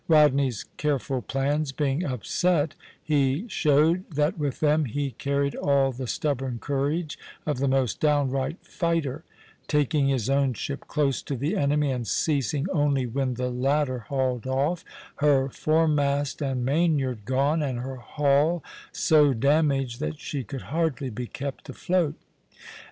[0.07, 6.57] Rodney's careful plans being upset, he showed that with them he carried all the stubborn
[6.57, 9.23] courage of the most downright fighter;
[9.67, 14.47] taking his own ship close to the enemy and ceasing only when the latter hauled
[14.47, 14.83] off,
[15.17, 21.27] her foremast and mainyard gone, and her hull so damaged that she could hardly be
[21.27, 22.15] kept afloat.